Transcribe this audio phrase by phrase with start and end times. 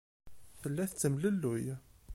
[0.61, 1.65] Tella tettemlelluy.